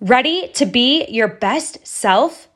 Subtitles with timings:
[0.00, 2.48] Ready to be your best self?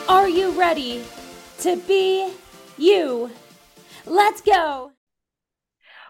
[0.08, 1.04] Are you ready
[1.60, 2.34] to be
[2.80, 3.30] you?
[4.06, 4.92] Let's go.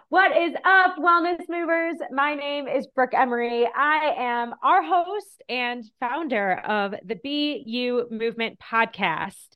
[0.09, 1.95] What is up, Wellness Movers?
[2.11, 3.67] My name is Brooke Emery.
[3.67, 9.47] I am our host and founder of the BU Movement podcast.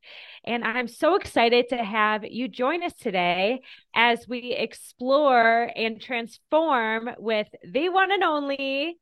[0.43, 3.61] And I'm so excited to have you join us today
[3.95, 8.99] as we explore and transform with the one and only,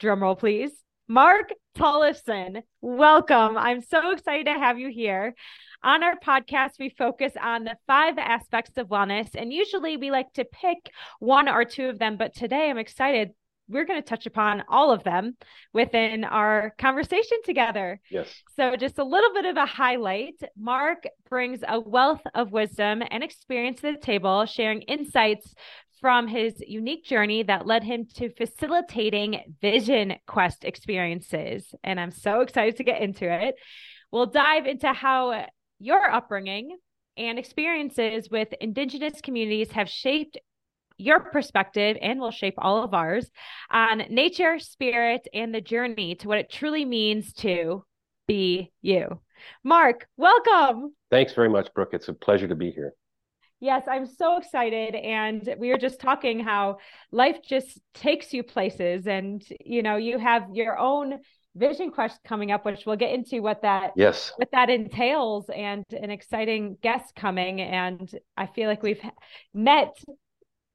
[0.00, 0.72] drumroll please,
[1.08, 2.62] Mark Tollefson.
[2.80, 3.58] Welcome.
[3.58, 5.34] I'm so excited to have you here.
[5.84, 10.32] On our podcast, we focus on the five aspects of wellness, and usually we like
[10.34, 12.16] to pick one or two of them.
[12.16, 13.30] But today I'm excited.
[13.68, 15.36] We're going to touch upon all of them
[15.72, 18.00] within our conversation together.
[18.10, 18.28] Yes.
[18.54, 23.24] So, just a little bit of a highlight Mark brings a wealth of wisdom and
[23.24, 25.52] experience to the table, sharing insights
[26.00, 31.74] from his unique journey that led him to facilitating Vision Quest experiences.
[31.82, 33.54] And I'm so excited to get into it.
[34.10, 35.46] We'll dive into how
[35.82, 36.76] your upbringing
[37.16, 40.38] and experiences with Indigenous communities have shaped
[40.96, 43.28] your perspective and will shape all of ours
[43.68, 47.84] on nature, spirit, and the journey to what it truly means to
[48.28, 49.20] be you.
[49.64, 50.94] Mark, welcome.
[51.10, 51.90] Thanks very much, Brooke.
[51.94, 52.94] It's a pleasure to be here.
[53.58, 54.94] Yes, I'm so excited.
[54.94, 56.78] And we were just talking how
[57.10, 61.18] life just takes you places, and you know, you have your own
[61.54, 65.84] Vision Quest coming up, which we'll get into what that yes what that entails, and
[65.90, 67.60] an exciting guest coming.
[67.60, 69.02] And I feel like we've
[69.52, 69.94] met,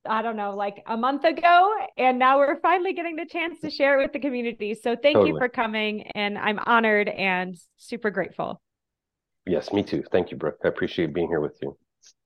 [0.07, 3.69] I don't know, like a month ago, and now we're finally getting the chance to
[3.69, 4.75] share it with the community.
[4.75, 5.31] So thank totally.
[5.31, 8.61] you for coming, and I'm honored and super grateful.
[9.47, 10.03] Yes, me too.
[10.11, 10.59] Thank you, Brooke.
[10.63, 11.77] I appreciate being here with you.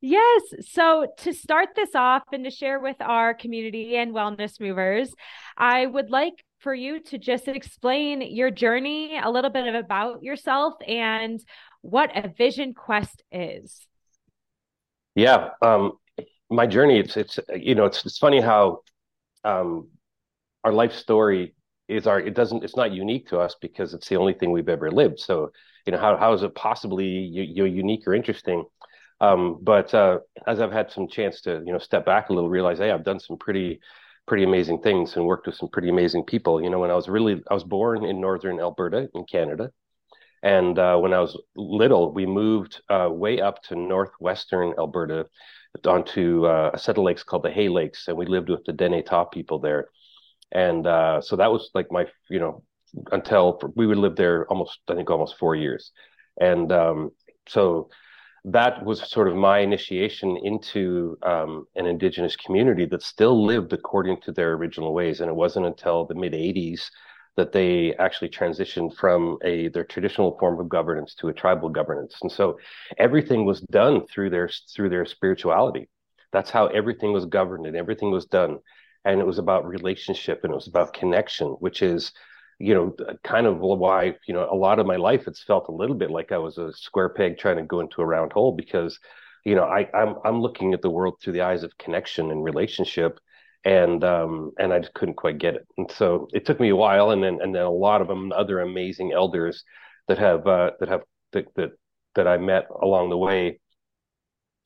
[0.02, 0.42] Yes.
[0.72, 5.14] So to start this off and to share with our community and wellness movers,
[5.58, 10.76] I would like for you to just explain your journey, a little bit about yourself,
[10.88, 11.40] and
[11.82, 13.86] what a vision quest is.
[15.16, 15.94] Yeah, um,
[16.50, 17.00] my journey.
[17.00, 18.82] It's it's you know it's it's funny how
[19.44, 19.88] um,
[20.64, 21.56] our life story
[21.88, 24.70] is our it doesn't it's not unique to us because it's the only thing we've
[24.70, 25.20] ever lived.
[25.20, 25.52] So
[25.86, 28.66] you know how how is it possibly you, unique or interesting?
[29.20, 32.50] Um, but uh, as I've had some chance to you know step back a little,
[32.50, 33.80] realize hey I've done some pretty
[34.28, 36.62] pretty amazing things and worked with some pretty amazing people.
[36.62, 39.72] You know, when I was really, I was born in northern Alberta in Canada.
[40.44, 45.28] And uh, when I was little, we moved uh, way up to northwestern Alberta
[45.86, 48.08] onto uh, a set of lakes called the Hay Lakes.
[48.08, 49.90] And we lived with the Dineh Tah people there.
[50.52, 52.64] And uh, so that was like my, you know,
[53.12, 55.92] until we would live there almost, I think, almost four years.
[56.40, 57.12] And um,
[57.48, 57.90] so
[58.46, 64.20] that was sort of my initiation into um, an indigenous community that still lived according
[64.22, 65.22] to their original ways.
[65.22, 66.90] And it wasn't until the mid 80s
[67.38, 72.18] that they actually transitioned from a their traditional form of governance to a tribal governance.
[72.22, 72.58] And so
[72.98, 75.88] everything was done through their through their spirituality.
[76.34, 78.60] That's how everything was governed and everything was done.
[79.06, 82.12] And it was about relationship and it was about connection, which is
[82.62, 85.72] you know, kind of why, you know, a lot of my life it's felt a
[85.74, 88.52] little bit like I was a square peg trying to go into a round hole
[88.54, 89.00] because,
[89.46, 92.44] you know, I, I'm I'm looking at the world through the eyes of connection and
[92.44, 93.20] relationship,
[93.66, 95.68] and um and I just couldn't quite get it.
[95.78, 98.32] And so it took me a while, and then and then a lot of them
[98.32, 99.64] other amazing elders
[100.08, 101.02] that have uh, that have
[101.34, 101.72] that that
[102.16, 103.60] that I met along the way,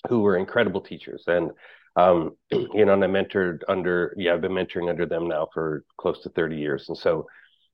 [0.10, 1.52] who were incredible teachers and.
[1.98, 5.86] Um, you know, and I mentored under, yeah, I've been mentoring under them now for
[5.98, 6.90] close to 30 years.
[6.90, 7.26] And so,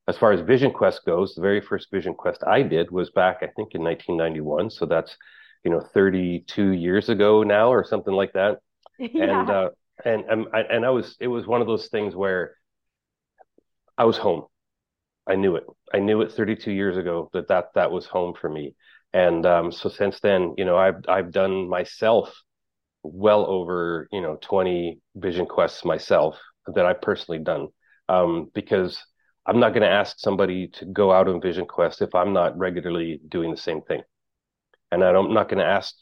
[0.07, 3.37] as far as Vision Quest goes, the very first Vision Quest I did was back,
[3.41, 4.69] I think, in 1991.
[4.69, 5.15] So that's,
[5.63, 8.59] you know, 32 years ago now, or something like that.
[8.99, 9.41] Yeah.
[9.41, 9.69] And uh,
[10.05, 12.55] and and I, and I was, it was one of those things where
[13.97, 14.45] I was home.
[15.27, 15.65] I knew it.
[15.93, 18.75] I knew it 32 years ago that that that was home for me.
[19.13, 22.33] And um, so since then, you know, I've I've done myself
[23.03, 26.39] well over you know 20 Vision Quests myself
[26.75, 27.69] that I've personally done
[28.09, 29.03] um, because
[29.51, 32.57] I'm not going to ask somebody to go out on Vision Quest if I'm not
[32.57, 34.01] regularly doing the same thing.
[34.93, 35.93] And I'm not going to ask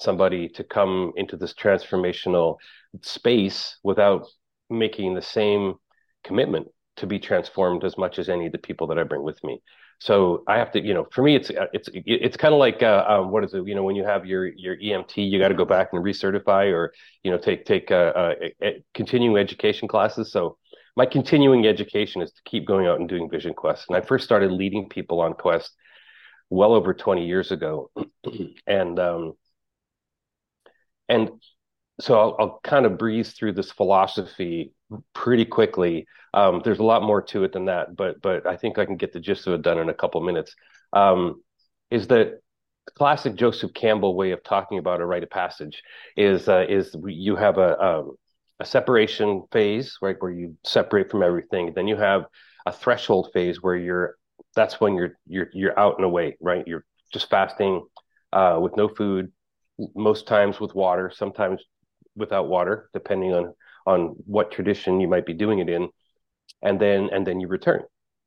[0.00, 2.56] somebody to come into this transformational
[3.02, 4.26] space without
[4.70, 5.74] making the same
[6.24, 9.44] commitment to be transformed as much as any of the people that I bring with
[9.44, 9.60] me.
[9.98, 13.04] So I have to, you know, for me, it's it's it's kind of like uh,
[13.06, 13.66] um, what is it?
[13.66, 16.72] You know, when you have your your EMT, you got to go back and recertify,
[16.72, 18.12] or you know, take take uh,
[18.64, 20.32] uh, continuing education classes.
[20.32, 20.56] So
[20.98, 23.86] my continuing education is to keep going out and doing Vision quests.
[23.88, 25.76] And I first started leading people on Quest
[26.50, 27.92] well over 20 years ago,
[28.66, 29.34] and um,
[31.08, 31.30] and
[32.00, 34.72] so I'll, I'll, kind of breeze through this philosophy
[35.14, 36.08] pretty quickly.
[36.34, 38.96] Um, there's a lot more to it than that, but but I think I can
[38.96, 40.56] get the gist of it done in a couple minutes.
[40.92, 41.44] Um,
[41.92, 42.40] is that
[42.96, 45.80] classic Joseph Campbell way of talking about a rite of passage?
[46.16, 48.16] Is uh, is you have a um,
[48.60, 51.72] a separation phase, right, where you separate from everything.
[51.74, 52.24] Then you have
[52.66, 54.16] a threshold phase where you're
[54.54, 56.66] that's when you're you're you're out and away, right?
[56.66, 57.86] You're just fasting
[58.32, 59.32] uh, with no food,
[59.94, 61.62] most times with water, sometimes
[62.16, 63.54] without water, depending on
[63.86, 65.88] on what tradition you might be doing it in,
[66.62, 67.82] and then and then you return.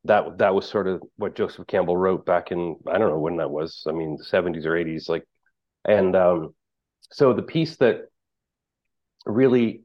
[0.05, 3.37] That that was sort of what Joseph Campbell wrote back in I don't know when
[3.37, 3.83] that was.
[3.87, 5.25] I mean, the seventies or eighties, like,
[5.85, 6.55] and um,
[7.11, 8.05] so the piece that
[9.25, 9.83] really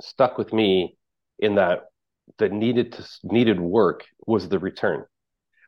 [0.00, 0.96] stuck with me
[1.38, 1.84] in that
[2.38, 5.04] that needed to needed work was the return.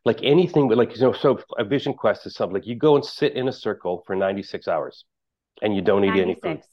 [0.05, 2.95] Like anything, but like you know, so a vision quest is something like you go
[2.97, 5.05] and sit in a circle for ninety six hours,
[5.63, 6.17] and you don't 96.
[6.17, 6.65] eat any food.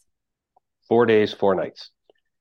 [0.88, 1.90] Four days, four nights.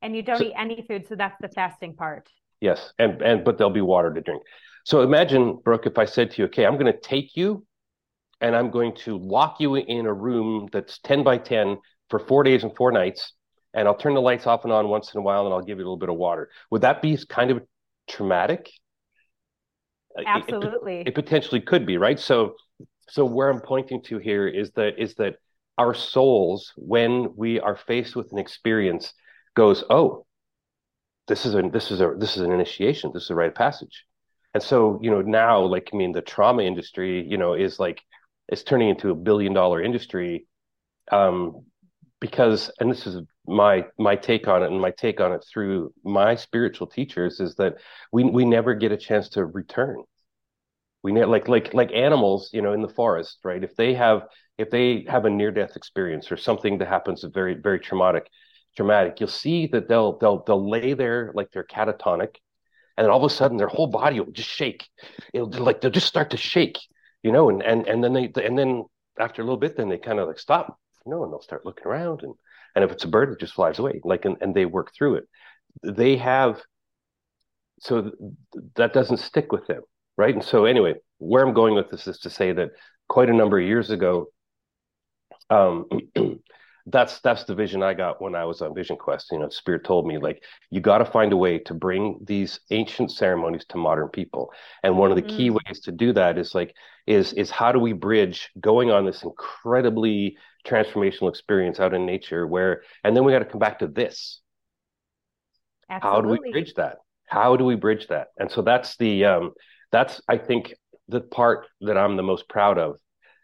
[0.03, 2.29] And you don't so, eat any food, so that's the fasting part.
[2.61, 4.43] Yes, and and but there'll be water to drink.
[4.85, 7.67] So imagine, Brooke, if I said to you, okay, I'm going to take you,
[8.41, 11.79] and I'm going to lock you in a room that's ten by ten
[12.11, 13.33] for four days and four nights,
[13.75, 15.79] and I'll turn the lights off and on once in a while, and I'll give
[15.79, 16.49] you a little bit of water.
[16.71, 17.63] Would that be kind of
[18.09, 18.71] traumatic?
[20.27, 21.01] Absolutely.
[21.01, 22.19] It, it, potentially could be, right?
[22.21, 22.55] So,
[23.09, 25.37] so where I'm pointing to here is that is that
[25.77, 29.13] our souls, when we are faced with an experience,
[29.57, 30.25] goes, oh,
[31.27, 33.11] this is a this is a this is an initiation.
[33.13, 34.05] This is a rite of passage.
[34.53, 38.01] And so, you know, now, like I mean, the trauma industry, you know, is like
[38.49, 40.47] it's turning into a billion dollar industry
[41.11, 41.65] um,
[42.21, 45.93] because and this is my my take on it and my take on it through
[46.05, 47.77] my spiritual teachers is that
[48.13, 50.03] we we never get a chance to return.
[51.03, 53.63] We ne- like like like animals you know in the forest right?
[53.63, 54.27] If they have
[54.57, 58.29] if they have a near death experience or something that happens very very traumatic
[58.77, 62.37] traumatic you'll see that they'll they'll they'll lay there like they're catatonic
[62.97, 64.89] and then all of a sudden their whole body will just shake.
[65.33, 66.79] It'll like they'll just start to shake
[67.23, 68.85] you know and and and then they and then
[69.19, 71.67] after a little bit then they kind of like stop you know and they'll start
[71.67, 72.35] looking around and
[72.75, 75.17] and if it's a bird it just flies away like and, and they work through
[75.17, 75.25] it
[75.83, 76.61] they have
[77.81, 78.15] so th-
[78.77, 79.83] that doesn't stick with them
[80.17, 82.71] right and so anyway where i'm going with this is to say that
[83.09, 84.27] quite a number of years ago
[85.51, 85.87] um
[86.87, 89.33] that's that's the vision I got when I was on Vision Quest.
[89.33, 92.61] You know, Spirit told me like you got to find a way to bring these
[92.71, 95.37] ancient ceremonies to modern people, and one of the mm-hmm.
[95.37, 96.75] key ways to do that is like
[97.07, 100.37] is is how do we bridge going on this incredibly
[100.67, 104.41] transformational experience out in nature where and then we got to come back to this.
[105.91, 106.09] Absolutely.
[106.11, 106.97] how do we bridge that?
[107.27, 108.29] How do we bridge that?
[108.39, 109.53] And so that's the um
[109.93, 110.75] that's i think
[111.09, 112.99] the part that i'm the most proud of.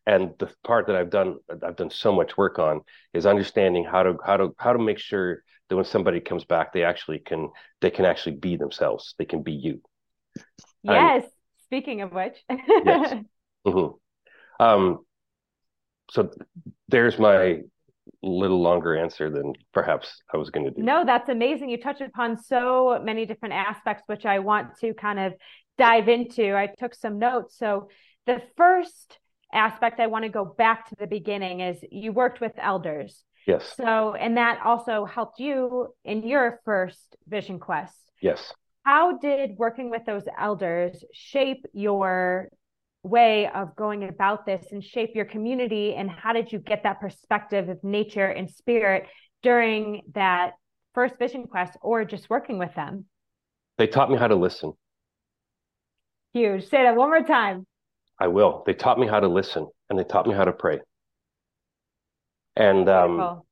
[0.07, 2.81] And the part that i've done i've done so much work on
[3.13, 6.73] is understanding how to how to how to make sure that when somebody comes back
[6.73, 9.15] they actually can they can actually be themselves.
[9.19, 9.83] They can be you.
[10.83, 11.25] Yes.
[11.67, 12.37] Speaking of which.
[12.49, 13.15] Yes.
[13.67, 14.65] Mm-hmm.
[14.65, 15.01] um
[16.11, 16.31] so
[16.91, 17.61] there's my
[18.23, 20.83] little longer answer than perhaps I was going to do.
[20.83, 21.71] No, that's amazing.
[21.71, 25.35] You touched upon so many different aspects, which I want to kind of
[25.79, 26.55] dive into.
[26.55, 27.57] I took some notes.
[27.59, 27.89] So,
[28.27, 29.19] the first
[29.53, 33.25] aspect I want to go back to the beginning is you worked with elders.
[33.47, 33.75] Yes.
[33.77, 37.97] So, and that also helped you in your first vision quest.
[38.21, 38.53] Yes.
[38.85, 42.51] How did working with those elders shape your
[43.03, 45.95] way of going about this and shape your community?
[45.95, 49.07] And how did you get that perspective of nature and spirit
[49.43, 50.53] during that
[50.95, 53.07] first vision quest or just working with them?
[53.79, 54.73] They taught me how to listen.
[56.33, 56.69] Huge.
[56.69, 57.67] Say that one more time.
[58.19, 58.63] I will.
[58.67, 60.81] They taught me how to listen and they taught me how to pray.
[62.57, 63.43] And um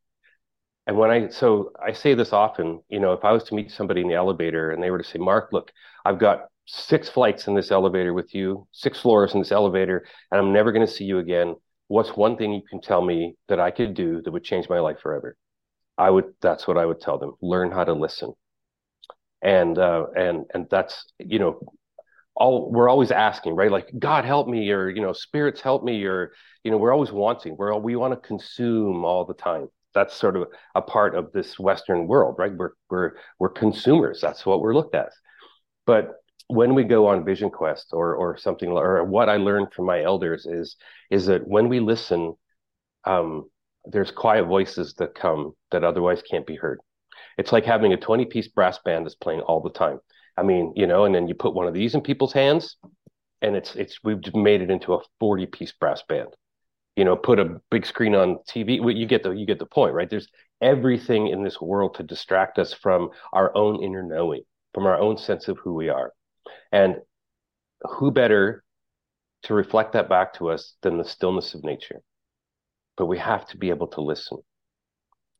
[0.88, 3.70] and when i so i say this often you know if i was to meet
[3.70, 5.70] somebody in the elevator and they were to say mark look
[6.04, 10.38] i've got six flights in this elevator with you, six floors in this elevator, and
[10.38, 11.56] I'm never going to see you again.
[11.88, 14.78] What's one thing you can tell me that I could do that would change my
[14.78, 15.36] life forever?
[15.96, 16.26] I would.
[16.42, 17.32] That's what I would tell them.
[17.40, 18.34] Learn how to listen.
[19.40, 21.58] And uh, and and that's you know,
[22.36, 23.72] all we're always asking, right?
[23.72, 26.32] Like God help me, or you know, spirits help me, or
[26.64, 27.56] you know, we're always wanting.
[27.56, 29.68] We're we want to consume all the time.
[29.94, 32.52] That's sort of a part of this Western world, right?
[32.54, 34.20] We're we're we're consumers.
[34.20, 35.08] That's what we're looked at.
[35.86, 36.16] But
[36.48, 40.02] when we go on Vision Quest or or something, or what I learned from my
[40.02, 40.76] elders is
[41.10, 42.34] is that when we listen,
[43.04, 43.48] um,
[43.84, 46.80] there's quiet voices that come that otherwise can't be heard.
[47.36, 50.00] It's like having a 20 piece brass band that's playing all the time.
[50.36, 52.76] I mean, you know, and then you put one of these in people's hands,
[53.42, 56.28] and it's it's we've made it into a 40 piece brass band.
[56.96, 58.80] You know, put a big screen on TV.
[58.96, 60.08] You get the you get the point, right?
[60.08, 60.28] There's
[60.60, 64.42] everything in this world to distract us from our own inner knowing,
[64.74, 66.12] from our own sense of who we are.
[66.72, 66.96] And
[67.82, 68.64] who better
[69.44, 72.02] to reflect that back to us than the stillness of nature?
[72.96, 74.38] But we have to be able to listen.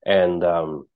[0.07, 0.87] And um,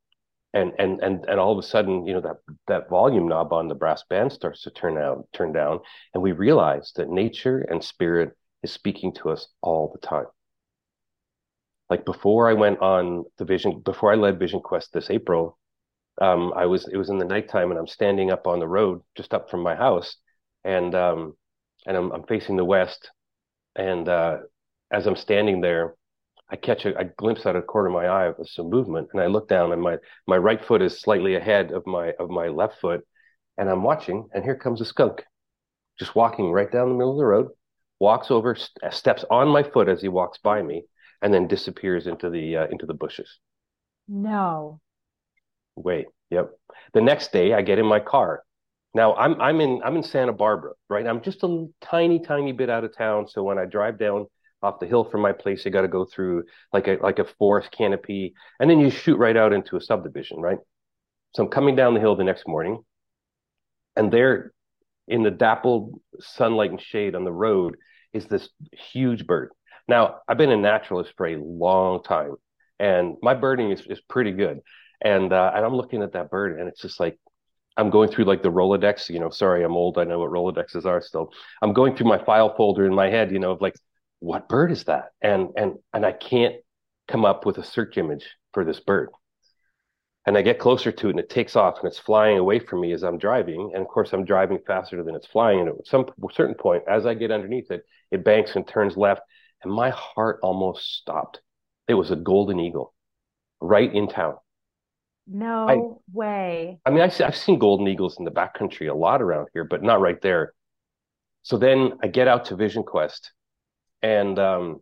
[0.54, 2.36] and and and and all of a sudden, you know, that
[2.68, 5.80] that volume knob on the brass band starts to turn out, turn down,
[6.14, 10.26] and we realize that nature and spirit is speaking to us all the time.
[11.90, 15.58] Like before I went on the vision, before I led Vision Quest this April,
[16.20, 19.02] um, I was it was in the nighttime, and I'm standing up on the road
[19.16, 20.16] just up from my house,
[20.64, 21.36] and um,
[21.86, 23.10] and I'm, I'm facing the west,
[23.76, 24.38] and uh,
[24.90, 25.94] as I'm standing there,
[26.50, 29.08] I catch a, a, glimpse out of the corner of my eye of some movement,
[29.12, 32.30] and I look down, and my my right foot is slightly ahead of my of
[32.30, 33.06] my left foot,
[33.58, 35.24] and I'm watching, and here comes a skunk,
[35.98, 37.48] just walking right down the middle of the road,
[37.98, 40.84] walks over, st- steps on my foot as he walks by me,
[41.22, 43.38] and then disappears into the uh, into the bushes.
[44.08, 44.80] No.
[45.76, 46.06] Wait.
[46.30, 46.50] Yep.
[46.94, 48.42] The next day, I get in my car.
[48.94, 51.06] Now I'm I'm in I'm in Santa Barbara, right?
[51.06, 54.26] I'm just a tiny tiny bit out of town, so when I drive down
[54.62, 55.64] off the hill from my place.
[55.64, 59.18] You got to go through like a like a forest canopy, and then you shoot
[59.18, 60.58] right out into a subdivision, right?
[61.34, 62.82] So I'm coming down the hill the next morning,
[63.96, 64.52] and there,
[65.08, 67.76] in the dappled sunlight and shade on the road,
[68.12, 68.48] is this
[68.92, 69.50] huge bird.
[69.88, 72.36] Now I've been a naturalist for a long time,
[72.78, 74.60] and my birding is is pretty good.
[75.04, 77.18] And uh, and I'm looking at that bird, and it's just like
[77.76, 79.98] I'm going through like the Rolodex, you know, sorry, I'm old.
[79.98, 81.32] I know what Rolodexes are still.
[81.62, 83.76] I'm going through my file folder in my head, you know, of like
[84.20, 85.10] what bird is that?
[85.20, 86.56] And and and I can't
[87.08, 89.10] come up with a search image for this bird.
[90.24, 92.80] And I get closer to it and it takes off and it's flying away from
[92.80, 93.72] me as I'm driving.
[93.74, 95.60] And of course, I'm driving faster than it's flying.
[95.60, 99.22] And at some certain point, as I get underneath it, it banks and turns left.
[99.64, 101.40] And my heart almost stopped.
[101.88, 102.94] It was a golden eagle
[103.60, 104.36] right in town.
[105.26, 105.78] No I,
[106.12, 106.80] way.
[106.84, 109.82] I mean, I, I've seen golden eagles in the backcountry a lot around here, but
[109.82, 110.52] not right there.
[111.42, 113.32] So then I get out to Vision Quest
[114.02, 114.80] and um,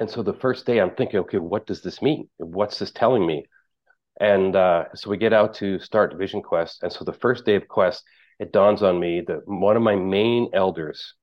[0.00, 2.28] and so the first day I'm thinking, okay, what does this mean?
[2.38, 3.44] What's this telling me?
[4.20, 6.82] And uh, so we get out to start Vision Quest.
[6.82, 8.02] And so the first day of Quest,
[8.38, 11.14] it dawns on me that one of my main elders,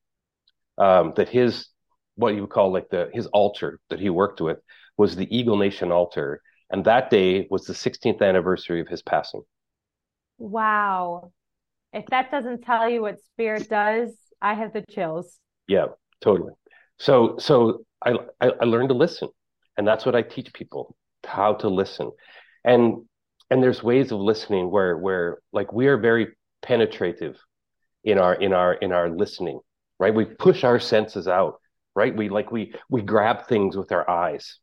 [0.77, 1.67] um, that his
[2.15, 4.59] what you would call like the his altar that he worked with
[4.97, 9.41] was the Eagle Nation altar, and that day was the 16th anniversary of his passing.
[10.37, 11.31] Wow!
[11.91, 14.11] If that doesn't tell you what spirit does,
[14.41, 15.37] I have the chills.
[15.67, 15.87] Yeah,
[16.21, 16.53] totally.
[16.97, 19.29] So so I, I I learned to listen,
[19.77, 20.95] and that's what I teach people
[21.25, 22.11] how to listen,
[22.63, 23.05] and
[23.49, 26.27] and there's ways of listening where where like we are very
[26.61, 27.35] penetrative
[28.03, 29.59] in our in our in our listening,
[29.99, 30.13] right?
[30.13, 31.59] We push our senses out,
[31.95, 32.15] right?
[32.15, 34.59] We like we we grab things with our eyes,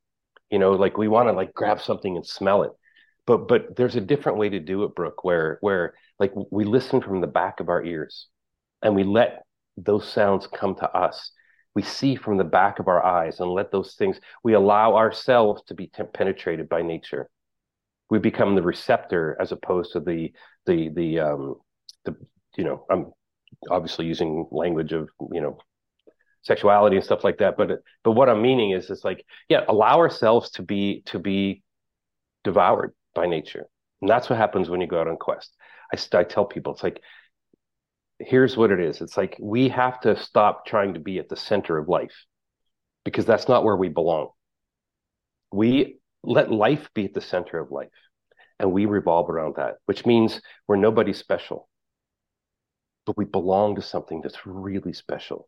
[0.50, 2.72] you know, like we want to like grab something and smell it,
[3.26, 7.00] but but there's a different way to do it, Brooke, where where like we listen
[7.00, 8.28] from the back of our ears,
[8.82, 9.42] and we let
[9.76, 11.32] those sounds come to us
[11.76, 15.62] we see from the back of our eyes and let those things, we allow ourselves
[15.66, 17.28] to be penetrated by nature.
[18.08, 20.32] We become the receptor as opposed to the,
[20.64, 21.56] the, the, um,
[22.06, 22.16] the,
[22.56, 23.12] you know, I'm
[23.70, 25.58] obviously using language of, you know,
[26.46, 27.56] sexuality and stuff like that.
[27.56, 31.62] But, but what I'm meaning is, it's like, yeah, allow ourselves to be, to be
[32.44, 33.66] devoured by nature.
[34.00, 35.54] And that's what happens when you go out on quest.
[35.92, 37.00] I, I tell people, it's like,
[38.18, 41.36] here's what it is it's like we have to stop trying to be at the
[41.36, 42.24] center of life
[43.04, 44.30] because that's not where we belong
[45.52, 47.88] we let life be at the center of life
[48.58, 51.68] and we revolve around that which means we're nobody special
[53.04, 55.46] but we belong to something that's really special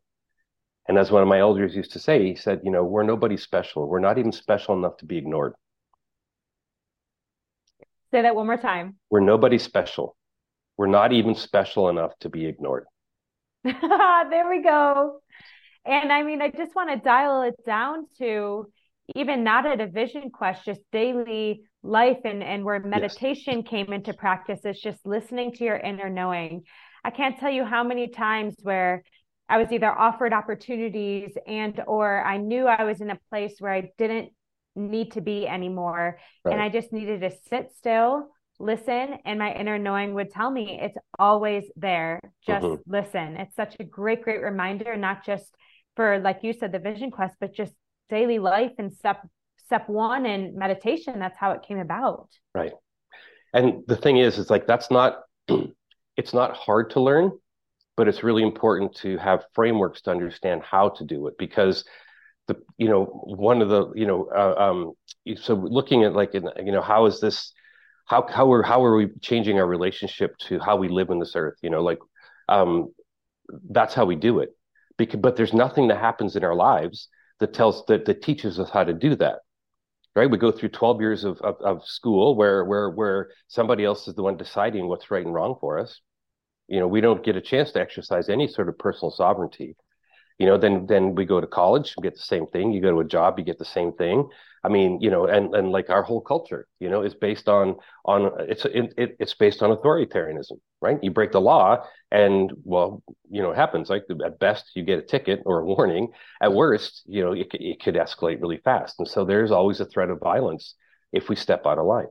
[0.89, 3.37] and as one of my elders used to say he said you know we're nobody
[3.37, 5.53] special we're not even special enough to be ignored
[8.11, 10.17] say that one more time we're nobody special
[10.79, 12.85] we're not even special enough to be ignored.
[13.65, 15.19] there we go.
[15.83, 18.71] And I mean, I just want to dial it down to
[19.13, 23.67] even not a division quest, just daily life and, and where meditation yes.
[23.67, 26.63] came into practice is just listening to your inner knowing.
[27.03, 29.03] I can't tell you how many times where
[29.49, 33.73] I was either offered opportunities and or I knew I was in a place where
[33.73, 34.29] I didn't
[34.75, 36.51] need to be anymore right.
[36.53, 38.29] and I just needed to sit still,
[38.59, 42.19] listen and my inner knowing would tell me it's always there.
[42.45, 42.91] Just mm-hmm.
[42.91, 43.37] listen.
[43.37, 45.45] It's such a great great reminder not just
[45.95, 47.73] for like you said the vision quest but just
[48.09, 49.27] daily life and step
[49.65, 52.27] step 1 and meditation that's how it came about.
[52.53, 52.73] Right.
[53.53, 55.21] And the thing is it's like that's not
[56.17, 57.31] it's not hard to learn
[57.99, 61.83] but it's really important to have frameworks to understand how to do it because
[62.47, 64.93] the you know one of the you know uh, um,
[65.35, 67.51] so looking at like in, you know how is this
[68.05, 71.33] how how are how are we changing our relationship to how we live in this
[71.35, 71.57] earth?
[71.61, 71.99] You know like
[72.47, 72.87] um,
[73.69, 74.51] that's how we do it.
[74.97, 77.09] Because but there's nothing that happens in our lives
[77.41, 79.39] that tells that that teaches us how to do that
[80.15, 80.31] right?
[80.31, 84.15] We go through 12 years of, of, of school where where where somebody else is
[84.15, 85.99] the one deciding what's right and wrong for us
[86.69, 89.75] you know we don't get a chance to exercise any sort of personal sovereignty.
[90.37, 92.71] You know then then we go to college we get the same thing.
[92.71, 94.29] You go to a job you get the same thing.
[94.63, 97.75] I mean you know and and like our whole culture you know is based on
[98.05, 100.97] on it's it, it, it's based on authoritarianism right?
[101.03, 103.89] You break the law and well you know it happens.
[103.89, 106.09] Like at best you get a ticket or a warning.
[106.41, 108.95] At worst you know it, it could escalate really fast.
[108.99, 110.75] And so there's always a threat of violence
[111.11, 112.07] if we step out of line.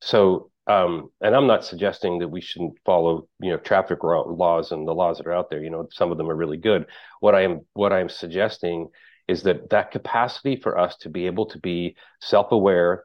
[0.00, 4.88] So um, and I'm not suggesting that we shouldn't follow, you know, traffic laws and
[4.88, 5.62] the laws that are out there.
[5.62, 6.86] You know, some of them are really good.
[7.20, 8.88] What I am what I am suggesting
[9.28, 13.04] is that that capacity for us to be able to be self-aware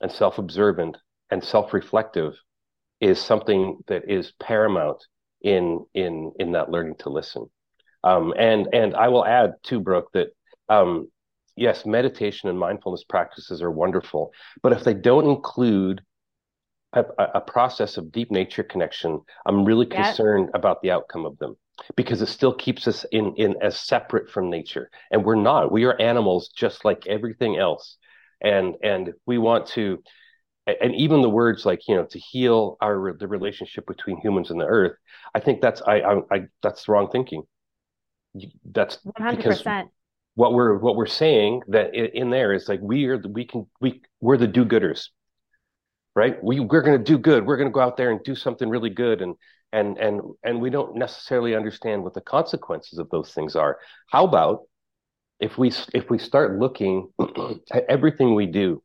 [0.00, 0.96] and self-observant
[1.30, 2.34] and self-reflective
[3.00, 5.02] is something that is paramount
[5.40, 7.46] in in in that learning to listen.
[8.04, 10.28] Um, and and I will add too, Brooke, that
[10.68, 11.08] um,
[11.56, 16.02] yes, meditation and mindfulness practices are wonderful, but if they don't include
[16.92, 17.04] a,
[17.34, 21.56] a, process of deep nature connection, I'm really concerned about the outcome of them
[21.96, 25.70] because it still keeps us in in as separate from nature, and we're not.
[25.70, 27.96] We are animals just like everything else,
[28.40, 30.02] and and we want to.
[30.66, 34.60] And even the words like you know to heal our the relationship between humans and
[34.60, 34.96] the earth,
[35.34, 37.42] I think that's I I, I that's the wrong thinking.
[38.64, 39.36] That's 100%.
[39.36, 39.64] because
[40.34, 43.66] what we're what we're saying that in, in there is like we are we can
[43.80, 45.08] we we're the do-gooders
[46.14, 46.42] right?
[46.42, 47.46] We we're going to do good.
[47.46, 49.34] We're going to go out there and do something really good, and
[49.72, 53.78] and and and we don't necessarily understand what the consequences of those things are.
[54.10, 54.62] How about
[55.40, 57.08] if we if we start looking
[57.72, 58.82] at everything we do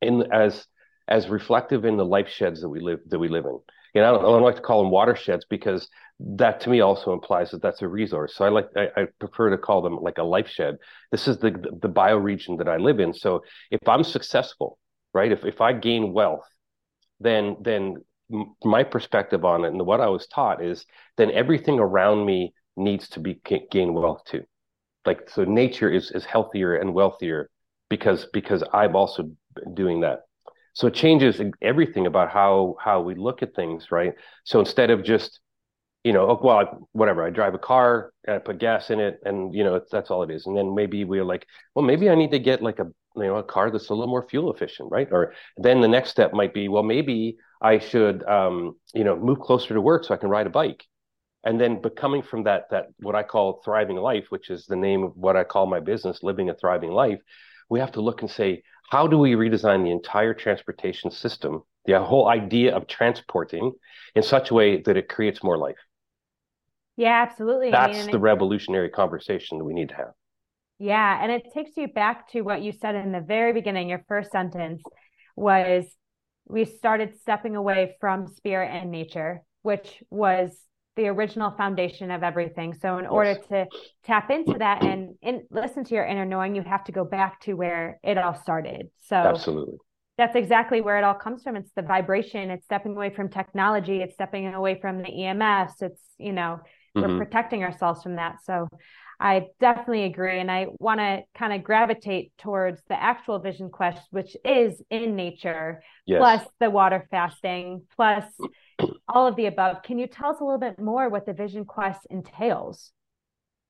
[0.00, 0.66] in as
[1.08, 3.58] as reflective in the life sheds that we live that we live in.
[3.94, 6.80] You know, I don't, I don't like to call them watersheds because that to me
[6.80, 8.34] also implies that that's a resource.
[8.34, 10.76] So I like I, I, prefer to call them like a life shed.
[11.12, 13.14] This is the the bioregion that I live in.
[13.14, 14.78] So if I'm successful
[15.14, 15.32] right?
[15.32, 16.46] If if I gain wealth,
[17.20, 17.96] then then
[18.64, 23.08] my perspective on it and what I was taught is then everything around me needs
[23.10, 24.44] to be gain wealth too.
[25.06, 27.50] Like so, nature is is healthier and wealthier
[27.90, 29.30] because because I'm also
[29.74, 30.20] doing that.
[30.74, 34.14] So it changes everything about how how we look at things, right?
[34.44, 35.40] So instead of just
[36.04, 37.24] you know, oh, well, whatever.
[37.26, 40.22] I drive a car, and I put gas in it, and you know, that's all
[40.22, 40.46] it is.
[40.46, 43.36] And then maybe we're like, well, maybe I need to get like a you know
[43.36, 45.08] a car that's a little more fuel efficient, right?
[45.10, 49.40] Or then the next step might be, well, maybe I should um, you know move
[49.40, 50.84] closer to work so I can ride a bike.
[51.44, 54.76] And then, but coming from that that what I call thriving life, which is the
[54.76, 57.20] name of what I call my business, living a thriving life,
[57.68, 62.00] we have to look and say, how do we redesign the entire transportation system, the
[62.00, 63.72] whole idea of transporting,
[64.14, 65.76] in such a way that it creates more life?
[66.96, 67.70] Yeah, absolutely.
[67.70, 70.12] That's I mean, the revolutionary conversation that we need to have.
[70.78, 71.18] Yeah.
[71.22, 73.88] And it takes you back to what you said in the very beginning.
[73.88, 74.82] Your first sentence
[75.36, 75.84] was
[76.46, 80.50] we started stepping away from spirit and nature, which was
[80.96, 82.74] the original foundation of everything.
[82.74, 83.66] So in order to
[84.04, 87.40] tap into that and in, listen to your inner knowing, you have to go back
[87.42, 88.90] to where it all started.
[89.08, 89.78] So absolutely.
[90.16, 91.56] That's exactly where it all comes from.
[91.56, 92.50] It's the vibration.
[92.50, 94.00] It's stepping away from technology.
[94.00, 95.72] It's stepping away from the EMS.
[95.80, 96.60] It's, you know,
[96.96, 97.12] mm-hmm.
[97.12, 98.36] we're protecting ourselves from that.
[98.44, 98.68] So
[99.20, 100.40] I definitely agree.
[100.40, 105.16] And I want to kind of gravitate towards the actual vision quest, which is in
[105.16, 106.18] nature, yes.
[106.18, 108.24] plus the water fasting, plus
[109.08, 109.82] all of the above.
[109.82, 112.92] Can you tell us a little bit more what the vision quest entails?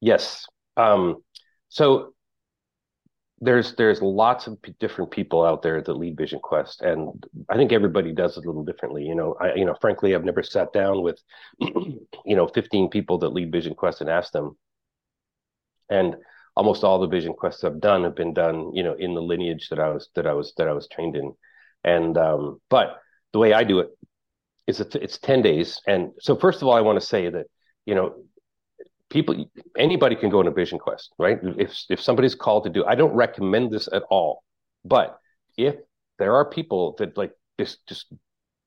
[0.00, 0.46] Yes.
[0.76, 1.16] Um,
[1.68, 2.13] so
[3.44, 7.56] there's there's lots of p- different people out there that lead Vision Quest, and I
[7.56, 9.04] think everybody does it a little differently.
[9.04, 11.20] You know, I you know, frankly, I've never sat down with
[11.60, 14.56] you know 15 people that lead Vision Quest and asked them.
[15.90, 16.16] And
[16.56, 19.68] almost all the Vision Quests I've done have been done, you know, in the lineage
[19.68, 21.34] that I was that I was that I was trained in.
[21.84, 22.98] And um, but
[23.32, 23.90] the way I do it
[24.66, 25.80] is it's, it's 10 days.
[25.86, 27.46] And so first of all, I want to say that,
[27.84, 28.14] you know,
[29.14, 29.48] people,
[29.78, 31.38] anybody can go on a vision quest, right?
[31.56, 34.42] If, if somebody's called to do, I don't recommend this at all,
[34.84, 35.18] but
[35.56, 35.76] if
[36.18, 38.12] there are people that like just, just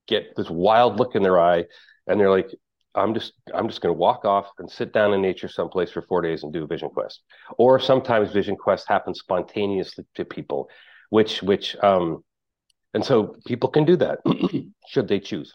[0.07, 1.65] get this wild look in their eye
[2.07, 2.49] and they're like,
[2.95, 6.01] I'm just I'm just going to walk off and sit down in nature someplace for
[6.01, 7.21] four days and do a vision quest.
[7.59, 10.67] Or sometimes vision quests happen spontaneously to people,
[11.11, 12.23] which which um,
[12.95, 14.19] and so people can do that
[14.87, 15.53] should they choose.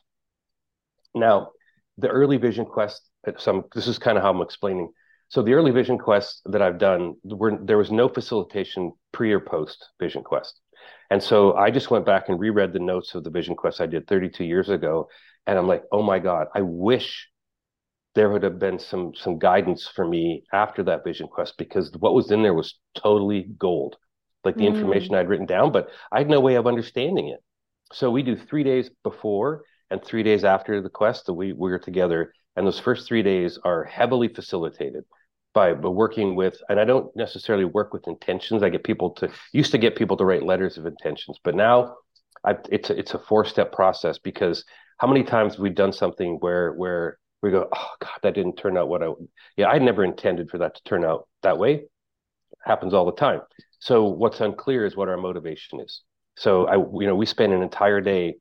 [1.16, 1.48] Now,
[1.98, 3.02] the early vision quest,
[3.38, 4.92] some this is kind of how I'm explaining.
[5.28, 9.40] So the early vision quests that I've done, were, there was no facilitation pre or
[9.40, 10.60] post vision quest.
[11.10, 13.86] And so I just went back and reread the notes of the vision quest I
[13.86, 15.08] did 32 years ago.
[15.46, 17.28] And I'm like, oh my God, I wish
[18.14, 22.14] there would have been some some guidance for me after that vision quest because what
[22.14, 23.96] was in there was totally gold
[24.44, 24.74] like the mm.
[24.74, 27.40] information i'd written down but i had no way of understanding it
[27.92, 31.70] so we do three days before and three days after the quest that we, we
[31.70, 35.04] were together and those first three days are heavily facilitated
[35.54, 39.72] by, working with and i don't necessarily work with intentions i get people to used
[39.72, 41.94] to get people to write letters of intentions but now
[42.44, 44.64] I, it's a, it's a four step process because
[44.98, 48.76] how many times we've done something where where we go, oh God, that didn't turn
[48.78, 49.08] out what I,
[49.56, 51.74] yeah, I never intended for that to turn out that way.
[51.74, 51.88] It
[52.64, 53.40] happens all the time.
[53.80, 56.02] So what's unclear is what our motivation is.
[56.36, 58.36] So I, you know, we spend an entire day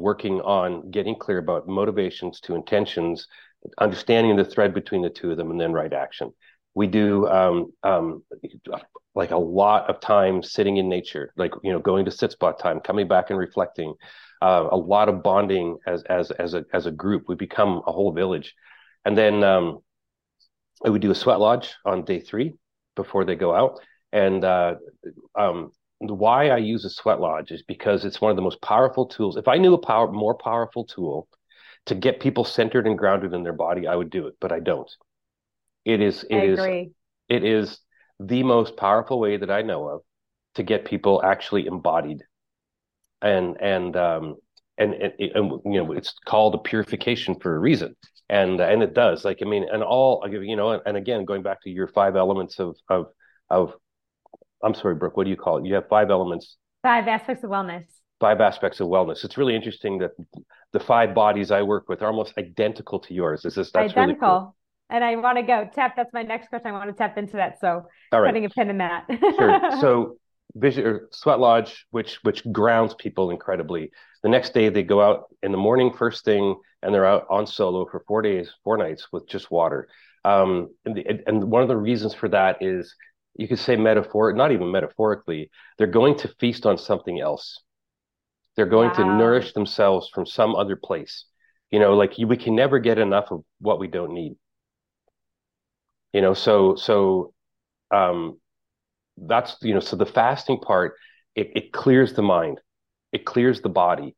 [0.00, 3.26] working on getting clear about motivations to intentions,
[3.78, 6.32] understanding the thread between the two of them, and then right action.
[6.74, 8.22] We do um, um,
[9.14, 12.58] like a lot of time sitting in nature, like you know, going to sit spot
[12.58, 13.94] time, coming back and reflecting,
[14.40, 17.24] uh, a lot of bonding as as as a as a group.
[17.28, 18.54] We become a whole village,
[19.04, 19.78] and then um,
[20.82, 22.54] we do a sweat lodge on day three
[22.96, 23.80] before they go out.
[24.12, 24.76] And uh,
[25.34, 29.06] um, why I use a sweat lodge is because it's one of the most powerful
[29.06, 29.36] tools.
[29.36, 31.28] If I knew a power more powerful tool
[31.86, 34.60] to get people centered and grounded in their body, I would do it, but I
[34.60, 34.90] don't.
[35.84, 36.58] It is it is
[37.28, 37.78] it is
[38.18, 40.02] the most powerful way that I know of
[40.54, 42.22] to get people actually embodied
[43.22, 44.36] and and um,
[44.78, 47.94] and, and, and you know it's called a purification for a reason
[48.28, 51.60] and and it does like i mean and all you know and again going back
[51.62, 53.06] to your five elements of of
[53.50, 53.74] of
[54.62, 55.66] i'm sorry brooke what do you call it?
[55.66, 56.56] You have five elements.
[56.82, 57.84] Five aspects of wellness.
[58.20, 59.24] Five aspects of wellness.
[59.24, 60.12] It's really interesting that
[60.72, 63.44] the five bodies i work with are almost identical to yours.
[63.44, 64.56] Is this that's identical really cool.
[64.90, 67.36] and i want to go tap that's my next question i want to tap into
[67.36, 68.28] that so all right.
[68.28, 69.06] putting a pin in that.
[69.38, 69.60] Sure.
[69.80, 70.16] So
[70.56, 73.90] vision or sweat lodge which which grounds people incredibly.
[74.22, 77.46] The next day they go out in the morning first thing and they're out on
[77.46, 79.88] solo for four days four nights with just water.
[80.24, 82.94] Um, and, the, and one of the reasons for that is
[83.36, 87.62] you could say metaphor not even metaphorically they're going to feast on something else.
[88.56, 88.96] They're going wow.
[88.96, 91.24] to nourish themselves from some other place.
[91.70, 94.36] You know like we can never get enough of what we don't need.
[96.12, 97.32] You know so so
[97.90, 98.38] um
[99.16, 100.94] that's you know so the fasting part
[101.34, 102.60] it, it clears the mind.
[103.12, 104.16] It clears the body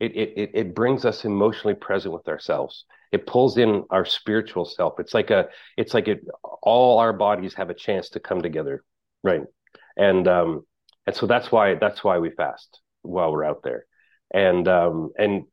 [0.00, 2.84] it, it it brings us emotionally present with ourselves.
[3.12, 4.98] It pulls in our spiritual self.
[4.98, 6.20] It's like a it's like it
[6.62, 8.84] all our bodies have a chance to come together
[9.22, 9.42] right?
[9.96, 10.66] And um
[11.06, 13.86] and so that's why that's why we fast while we're out there.
[14.32, 15.44] And um and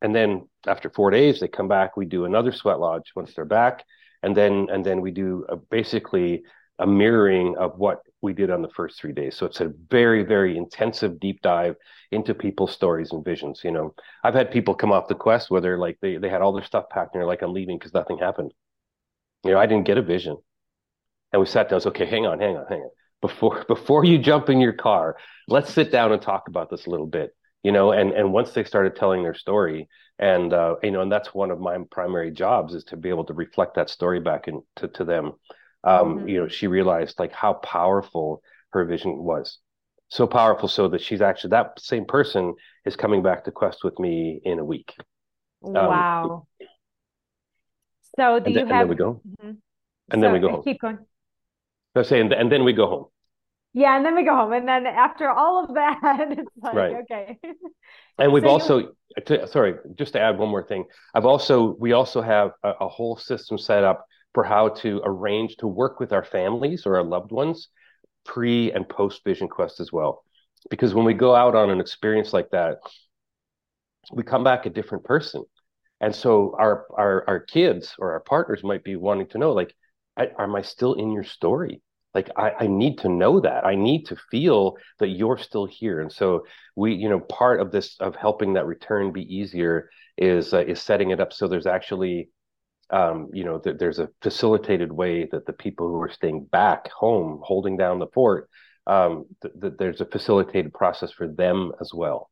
[0.00, 1.96] and then after four days they come back.
[1.96, 3.84] We do another sweat lodge once they're back.
[4.22, 6.44] And then and then we do a, basically
[6.78, 9.36] a mirroring of what we did on the first three days.
[9.36, 11.76] So it's a very, very intensive deep dive
[12.10, 13.60] into people's stories and visions.
[13.64, 16.40] You know, I've had people come off the quest where they're like they they had
[16.40, 18.52] all their stuff packed and they're like, I'm leaving because nothing happened.
[19.44, 20.36] You know, I didn't get a vision.
[21.32, 22.90] And we sat down, was okay, hang on, hang on, hang on.
[23.20, 25.16] Before before you jump in your car,
[25.48, 27.30] let's sit down and talk about this a little bit.
[27.62, 31.12] You know, and and once they started telling their story, and uh, you know, and
[31.12, 34.48] that's one of my primary jobs is to be able to reflect that story back
[34.48, 35.32] into to them
[35.84, 36.28] um, mm-hmm.
[36.28, 39.58] you know, she realized like how powerful her vision was.
[40.08, 43.98] So powerful, so that she's actually that same person is coming back to Quest with
[43.98, 44.94] me in a week.
[45.64, 46.46] Um, wow.
[46.60, 46.66] Um,
[48.16, 48.80] so do you then, have?
[48.80, 49.20] And then we go.
[49.26, 49.48] Mm-hmm.
[49.48, 49.58] And
[50.12, 50.62] so, then we go home.
[50.64, 50.98] Keep going.
[51.94, 53.06] I say, and, and then we go home.
[53.74, 55.98] Yeah, and then we go home, and then after all of that,
[56.38, 56.96] it's like right.
[57.02, 57.38] okay.
[58.18, 58.92] and we've so also,
[59.24, 60.84] to, sorry, just to add one more thing.
[61.14, 65.56] I've also, we also have a, a whole system set up for how to arrange
[65.56, 67.68] to work with our families or our loved ones
[68.24, 70.24] pre and post vision quest as well.
[70.70, 72.78] Because when we go out on an experience like that
[74.10, 75.44] we come back a different person.
[76.00, 79.74] And so our our our kids or our partners might be wanting to know like
[80.16, 81.80] I, am i still in your story?
[82.12, 83.64] Like I, I need to know that.
[83.64, 86.00] I need to feel that you're still here.
[86.00, 90.52] And so we you know part of this of helping that return be easier is
[90.52, 92.28] uh, is setting it up so there's actually
[92.92, 96.90] um, you know th- there's a facilitated way that the people who are staying back
[96.90, 98.48] home holding down the fort
[98.86, 102.30] um, th- th- there's a facilitated process for them as well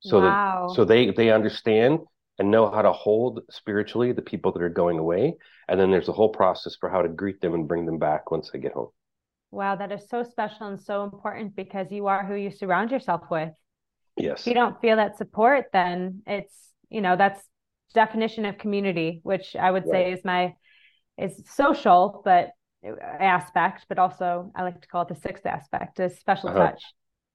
[0.00, 0.68] so wow.
[0.68, 2.00] that so they they understand
[2.38, 5.34] and know how to hold spiritually the people that are going away.
[5.68, 8.30] And then there's a whole process for how to greet them and bring them back
[8.30, 8.88] once they get home.
[9.50, 13.22] Wow, that is so special and so important because you are who you surround yourself
[13.30, 13.50] with.
[14.16, 14.40] Yes.
[14.40, 17.40] If you don't feel that support, then it's, you know, that's
[17.92, 19.92] definition of community, which I would right.
[19.92, 20.54] say is my
[21.18, 22.50] is social, but
[23.20, 26.58] aspect, but also I like to call it the sixth aspect, is special uh-huh.
[26.58, 26.82] touch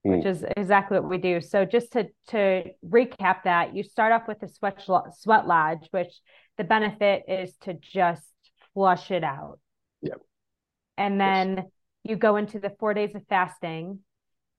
[0.06, 0.16] mm.
[0.16, 1.40] which is exactly what we do.
[1.40, 4.82] So just to to recap that, you start off with the sweat
[5.18, 6.12] sweat lodge, which
[6.56, 8.32] the benefit is to just
[8.74, 9.58] flush it out.
[10.02, 10.14] Yeah.
[10.96, 11.66] And then yes.
[12.04, 14.00] you go into the four days of fasting,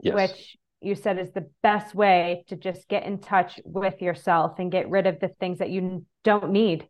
[0.02, 0.16] yes.
[0.16, 4.72] which you said is the best way to just get in touch with yourself and
[4.72, 6.88] get rid of the things that you don't need.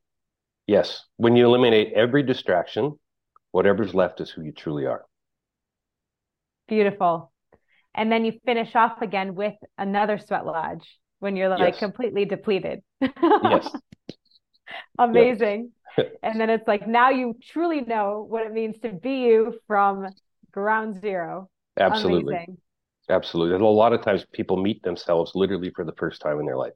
[0.67, 1.03] Yes.
[1.17, 2.97] When you eliminate every distraction,
[3.51, 5.03] whatever's left is who you truly are.
[6.67, 7.31] Beautiful
[7.93, 11.79] and then you finish off again with another sweat lodge when you're like yes.
[11.79, 12.81] completely depleted.
[13.01, 13.69] yes.
[14.99, 15.71] Amazing.
[16.23, 20.07] and then it's like now you truly know what it means to be you from
[20.51, 21.49] ground zero.
[21.79, 22.35] Absolutely.
[22.35, 22.57] Amazing.
[23.11, 23.55] Absolutely.
[23.55, 26.57] And a lot of times people meet themselves literally for the first time in their
[26.57, 26.73] life.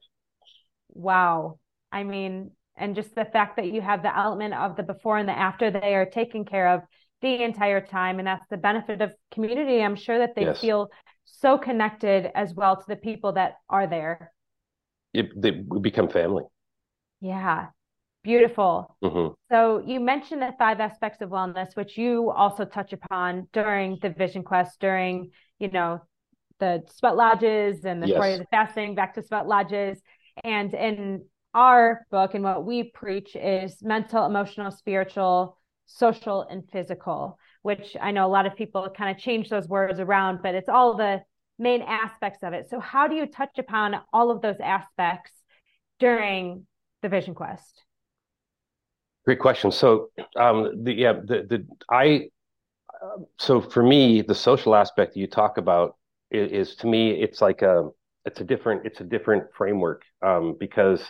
[0.90, 1.58] Wow.
[1.90, 5.28] I mean, and just the fact that you have the element of the before and
[5.28, 6.82] the after they are taken care of
[7.22, 10.60] the entire time and that's the benefit of community i'm sure that they yes.
[10.60, 10.88] feel
[11.24, 14.32] so connected as well to the people that are there
[15.14, 16.44] it, they become family
[17.20, 17.66] yeah
[18.22, 19.32] beautiful mm-hmm.
[19.50, 24.10] so you mentioned the five aspects of wellness which you also touch upon during the
[24.10, 26.00] vision quest during you know
[26.58, 28.38] the sweat lodges and the story yes.
[28.38, 30.00] the fasting back to sweat lodges
[30.44, 37.38] and in our book and what we preach is mental emotional spiritual social and physical,
[37.62, 40.68] which I know a lot of people kind of change those words around, but it's
[40.68, 41.22] all the
[41.58, 42.68] main aspects of it.
[42.68, 45.32] So, how do you touch upon all of those aspects
[45.98, 46.66] during
[47.02, 47.84] the Vision Quest?
[49.24, 49.72] Great question.
[49.72, 52.28] So, um, the yeah, the the I,
[53.02, 55.96] uh, so for me, the social aspect that you talk about
[56.30, 57.88] is, is, to me, it's like a,
[58.24, 61.02] it's a different, it's a different framework um, because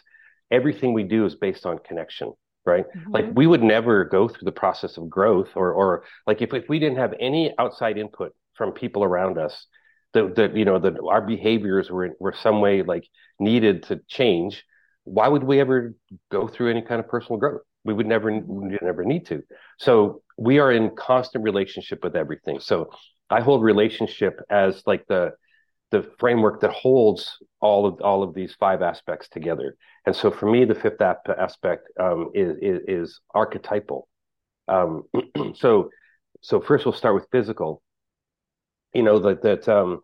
[0.51, 2.33] everything we do is based on connection
[2.65, 2.85] right?
[2.97, 3.13] Mm-hmm.
[3.13, 6.69] like we would never go through the process of growth or or like if, if
[6.69, 9.67] we didn't have any outside input from people around us
[10.15, 13.05] that that you know that our behaviors were were some way like
[13.39, 14.65] needed to change
[15.07, 15.95] why would we ever
[16.31, 17.63] go through any kind of personal growth?
[17.85, 19.43] We would never we never need to.
[19.79, 22.59] So we are in constant relationship with everything.
[22.59, 22.91] So
[23.31, 25.33] i hold relationship as like the
[25.91, 29.77] the framework that holds all of all of these five aspects together.
[30.05, 34.09] And so for me, the fifth aspect um, is, is, is archetypal.
[34.69, 35.05] Um,
[35.55, 35.91] so
[36.41, 37.83] so first we'll start with physical.
[38.95, 40.01] You know that that um,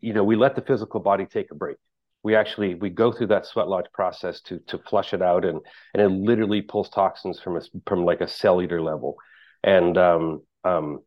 [0.00, 1.76] you know we let the physical body take a break.
[2.22, 5.60] We actually we go through that sweat lodge process to to flush it out, and
[5.92, 9.16] and it literally pulls toxins from a, from like a cellular level,
[9.62, 11.00] and um, um,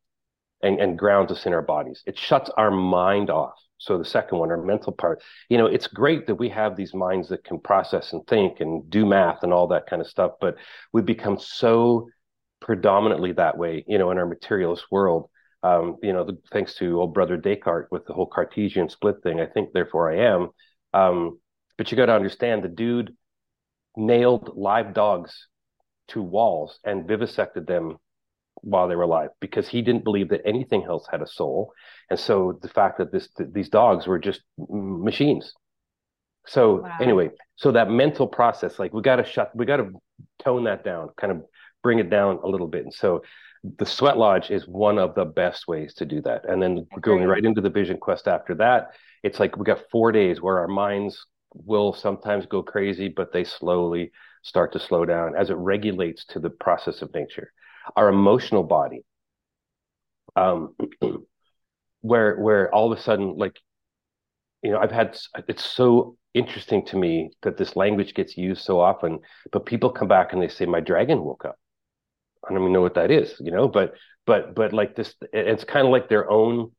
[0.61, 2.03] and and grounds us in our bodies.
[2.05, 5.87] It shuts our mind off so the second one, our mental part, you know, it's
[5.87, 9.51] great that we have these minds that can process and think and do math and
[9.53, 10.55] all that kind of stuff, but
[10.93, 12.07] we become so
[12.61, 15.29] predominantly that way, you know, in our materialist world.
[15.61, 19.39] Um, you know, the, thanks to old brother Descartes with the whole Cartesian split thing.
[19.39, 20.49] I think, therefore, I am.
[20.93, 21.39] Um,
[21.77, 23.15] but you got to understand, the dude
[23.97, 25.47] nailed live dogs
[26.09, 27.97] to walls and vivisected them
[28.65, 31.71] while they were alive because he didn't believe that anything else had a soul.
[32.09, 35.53] And so the fact that this th- these dogs were just machines.
[36.47, 36.97] So wow.
[36.99, 39.89] anyway so that mental process like we got to shut we got to
[40.43, 41.41] tone that down kind of
[41.81, 42.83] bring it down a little bit.
[42.83, 43.23] And so
[43.77, 46.47] the sweat lodge is one of the best ways to do that.
[46.47, 48.91] And then going right into the vision quest after that
[49.25, 53.43] it's like we got four days where our minds will sometimes go crazy but they
[53.43, 54.11] slowly
[54.43, 57.51] start to slow down as it regulates to the process of nature
[57.95, 59.03] our emotional body
[60.35, 60.75] um
[62.01, 63.59] where where all of a sudden like
[64.61, 65.17] you know i've had
[65.47, 69.19] it's so interesting to me that this language gets used so often
[69.51, 71.57] but people come back and they say my dragon woke up.
[72.45, 73.93] I don't even know what that is you know but
[74.25, 76.71] but but like this it's kind of like their own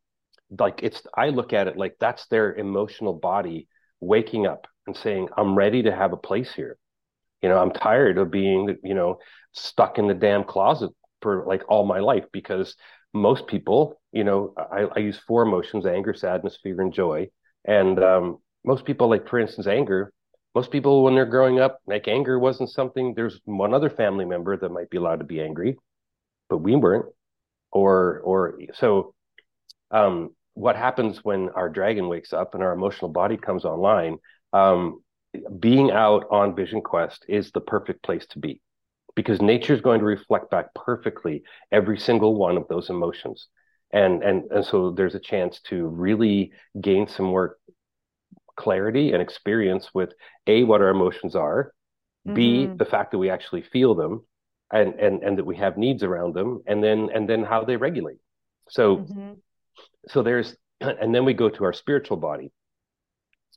[0.59, 3.69] like it's i look at it like that's their emotional body
[4.01, 6.77] waking up and saying i'm ready to have a place here
[7.47, 9.19] you know i'm tired of being you know
[9.53, 10.91] stuck in the damn closet
[11.23, 12.77] for like all my life because
[13.17, 17.29] most people, you know, I, I use four emotions: anger, sadness, fear, and joy.
[17.65, 20.13] And um, most people, like for instance, anger.
[20.55, 23.15] Most people, when they're growing up, like anger wasn't something.
[23.15, 25.77] There's one other family member that might be allowed to be angry,
[26.49, 27.07] but we weren't.
[27.73, 29.15] Or, or so.
[29.91, 34.17] Um, what happens when our dragon wakes up and our emotional body comes online?
[34.55, 35.03] Um,
[35.59, 38.61] being out on Vision Quest is the perfect place to be
[39.15, 43.49] because nature is going to reflect back perfectly every single one of those emotions
[43.93, 47.57] and and and so there's a chance to really gain some more
[48.57, 50.13] clarity and experience with
[50.47, 51.73] a what our emotions are
[52.27, 52.35] mm-hmm.
[52.35, 54.25] b the fact that we actually feel them
[54.73, 57.77] and and and that we have needs around them and then and then how they
[57.77, 58.19] regulate
[58.69, 59.33] so mm-hmm.
[60.09, 62.51] so there's and then we go to our spiritual body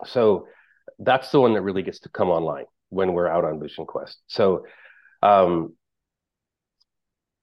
[0.05, 0.47] so
[0.99, 4.19] that's the one that really gets to come online when we're out on vision quest.
[4.27, 4.65] So
[5.21, 5.73] um,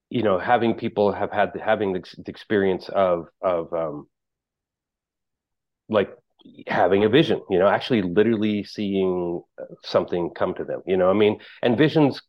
[0.09, 4.07] you know, having people have had the, having the, the experience of of um,
[5.89, 6.11] like
[6.67, 9.43] having a vision, you know, actually literally seeing
[9.85, 12.21] something come to them, you know, I mean, and visions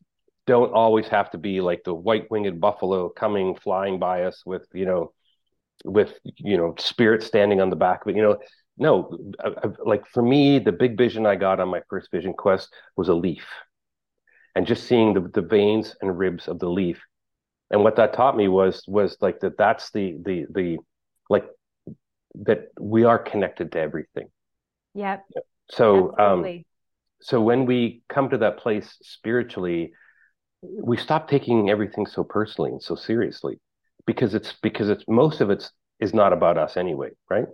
[0.48, 4.66] don't always have to be like the white winged buffalo coming flying by us with,
[4.74, 5.12] you know,
[5.86, 8.38] with, you know, spirit standing on the back it, you know,
[8.78, 12.34] no, I, I, like for me, the big vision I got on my first vision
[12.34, 13.46] quest was a leaf.
[14.56, 17.00] And just seeing the, the veins and ribs of the leaf.
[17.70, 20.78] And what that taught me was was like that that's the the the
[21.30, 21.46] like
[22.36, 24.30] that we are connected to everything.
[24.94, 25.26] Yep.
[25.70, 26.58] So um, Absolutely.
[26.58, 26.64] um
[27.22, 29.92] so when we come to that place spiritually
[30.62, 33.60] we stop taking everything so personally and so seriously.
[34.06, 37.48] Because it's because it's most of it's is not about us anyway right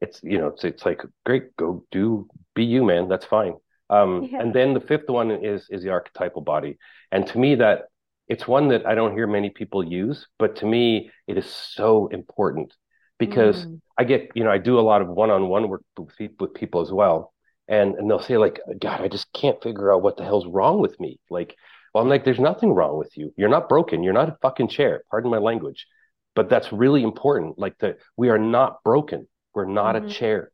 [0.00, 3.54] it's you know it's it's like great go do be you man that's fine
[3.90, 4.40] um, yeah.
[4.40, 6.78] And then the fifth one is is the archetypal body,
[7.10, 7.86] and to me that
[8.28, 12.06] it's one that I don't hear many people use, but to me it is so
[12.06, 12.72] important
[13.18, 13.80] because mm.
[13.98, 16.54] I get you know I do a lot of one on one work with, with
[16.54, 17.34] people as well,
[17.66, 20.80] and and they'll say like God I just can't figure out what the hell's wrong
[20.80, 21.56] with me like.
[21.92, 23.34] Well, I'm like, there's nothing wrong with you.
[23.36, 24.04] You're not broken.
[24.04, 25.02] You're not a fucking chair.
[25.10, 25.88] Pardon my language,
[26.36, 27.58] but that's really important.
[27.58, 29.26] Like that, we are not broken.
[29.54, 30.06] We're not mm-hmm.
[30.06, 30.52] a chair.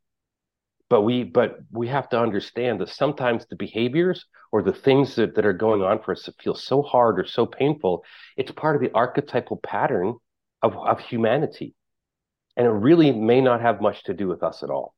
[0.88, 5.34] But we but we have to understand that sometimes the behaviors or the things that,
[5.34, 8.04] that are going on for us that feel so hard or so painful
[8.36, 10.14] it's part of the archetypal pattern
[10.62, 11.74] of, of humanity.
[12.56, 14.94] And it really may not have much to do with us at all.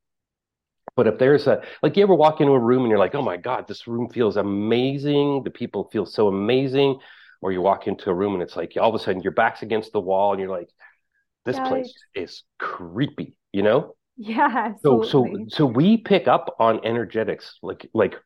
[0.94, 3.22] But if there's a like you ever walk into a room and you're like oh
[3.22, 5.42] my god this room feels amazing.
[5.44, 6.98] The people feel so amazing.
[7.40, 9.62] Or you walk into a room and it's like all of a sudden your back's
[9.62, 10.68] against the wall and you're like
[11.44, 14.72] this place is creepy you know yeah.
[14.82, 18.16] So so so we pick up on energetics like like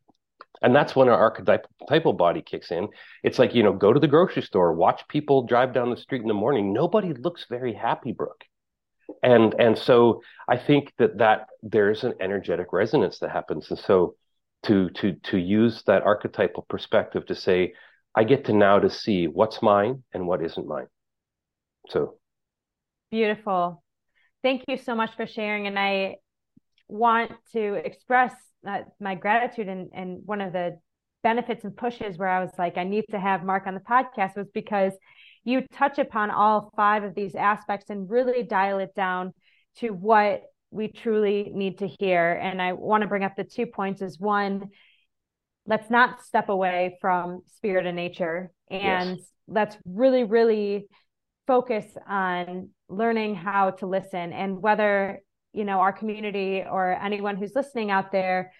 [0.62, 2.88] and that's when our archetypal body kicks in.
[3.24, 6.22] It's like, you know, go to the grocery store, watch people drive down the street
[6.22, 6.72] in the morning.
[6.72, 8.44] Nobody looks very happy, Brooke.
[9.22, 13.70] And and so I think that that there's an energetic resonance that happens.
[13.70, 14.14] And so
[14.64, 17.74] to to to use that archetypal perspective to say,
[18.14, 20.86] I get to now to see what's mine and what isn't mine.
[21.90, 22.16] So
[23.10, 23.82] beautiful
[24.42, 25.66] thank you so much for sharing.
[25.66, 26.16] And I
[26.88, 28.34] want to express
[28.66, 29.68] uh, my gratitude.
[29.68, 30.78] And, and one of the
[31.22, 34.36] benefits and pushes where I was like, I need to have Mark on the podcast
[34.36, 34.92] was because
[35.44, 39.32] you touch upon all five of these aspects and really dial it down
[39.76, 42.32] to what we truly need to hear.
[42.32, 44.70] And I want to bring up the two points is one,
[45.66, 48.50] let's not step away from spirit and nature.
[48.70, 49.26] And yes.
[49.46, 50.86] let's really, really
[51.46, 55.20] focus on learning how to listen and whether
[55.52, 58.52] you know our community or anyone who's listening out there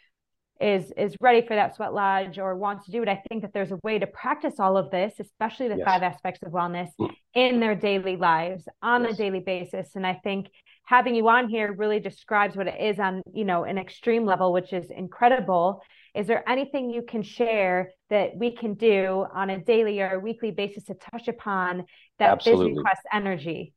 [0.61, 3.53] is is ready for that sweat lodge or wants to do it i think that
[3.53, 5.85] there's a way to practice all of this especially the yes.
[5.85, 6.89] five aspects of wellness
[7.35, 9.15] in their daily lives on yes.
[9.15, 10.49] a daily basis and i think
[10.85, 14.53] having you on here really describes what it is on you know an extreme level
[14.53, 15.83] which is incredible
[16.15, 20.21] is there anything you can share that we can do on a daily or a
[20.21, 21.85] weekly basis to touch upon
[22.23, 22.71] that Absolutely.
[22.71, 23.75] vision quest energy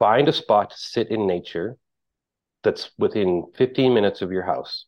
[0.00, 1.76] find a spot to sit in nature
[2.64, 4.86] that's within 15 minutes of your house.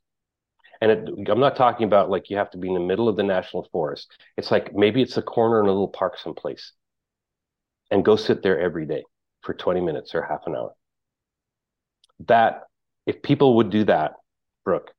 [0.81, 3.17] And it, I'm not talking about like you have to be in the middle of
[3.17, 4.11] the national forest.
[4.37, 6.73] It's like maybe it's a corner in a little park someplace.
[7.91, 9.05] And go sit there every day
[9.43, 10.73] for 20 minutes or half an hour.
[12.27, 12.63] That,
[13.07, 14.15] if people would do that,
[14.65, 14.93] Brooke,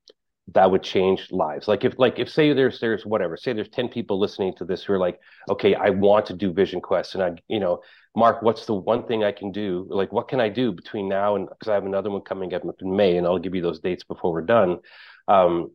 [0.51, 1.67] that would change lives.
[1.67, 4.83] Like if like if say there's there's whatever, say there's 10 people listening to this
[4.83, 5.19] who are like,
[5.49, 7.81] okay, I want to do Vision Quest and I, you know,
[8.15, 9.87] Mark, what's the one thing I can do?
[9.89, 12.63] Like what can I do between now and because I have another one coming up
[12.81, 14.79] in May and I'll give you those dates before we're done.
[15.27, 15.71] Um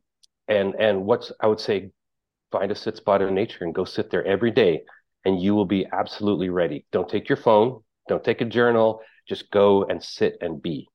[0.49, 1.91] and and what's I would say
[2.53, 4.83] find a sit spot in nature and go sit there every day
[5.25, 6.87] and you will be absolutely ready.
[6.93, 10.89] Don't take your phone, don't take a journal, just go and sit and be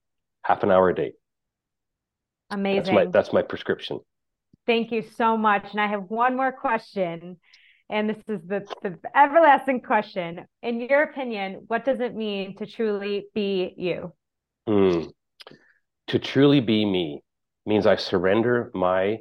[0.43, 1.13] half an hour a day.
[2.53, 2.83] Amazing.
[2.83, 3.99] That's my, that's my prescription.
[4.65, 5.71] Thank you so much.
[5.71, 7.37] And I have one more question.
[7.89, 10.45] And this is the, the everlasting question.
[10.61, 14.13] In your opinion, what does it mean to truly be you?
[14.67, 15.11] Mm.
[16.07, 17.23] To truly be me
[17.65, 19.19] means I surrender my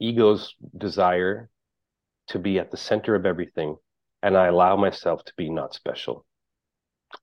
[0.00, 1.48] ego's desire
[2.28, 3.76] to be at the center of everything
[4.22, 6.24] and I allow myself to be not special.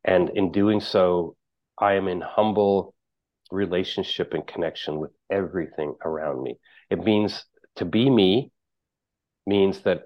[0.03, 1.35] And in doing so,
[1.79, 2.93] I am in humble
[3.51, 6.57] relationship and connection with everything around me.
[6.89, 7.45] It means
[7.77, 8.51] to be me
[9.45, 10.03] means that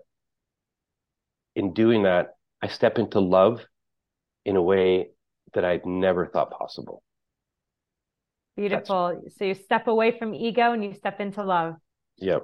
[1.56, 3.62] in doing that, I step into love
[4.46, 5.10] in a way
[5.54, 7.04] that I'd never thought possible.
[8.56, 9.20] Beautiful.
[9.24, 9.38] That's...
[9.38, 11.76] So you step away from ego and you step into love.
[12.18, 12.44] Yep.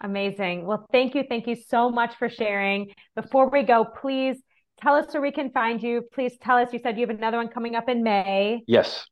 [0.00, 0.66] Amazing.
[0.66, 1.24] Well, thank you.
[1.28, 2.92] Thank you so much for sharing.
[3.14, 4.36] Before we go, please
[4.80, 6.02] tell us where we can find you.
[6.12, 6.72] Please tell us.
[6.72, 8.62] You said you have another one coming up in May.
[8.66, 9.06] Yes.